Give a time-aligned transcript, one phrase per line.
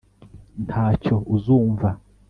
[0.65, 1.89] ntacyo uzumva